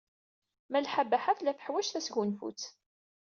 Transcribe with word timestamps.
Malḥa 0.71 1.03
Baḥa 1.09 1.33
tella 1.37 1.53
teḥwaj 1.57 1.87
tasgunfut. 1.89 2.61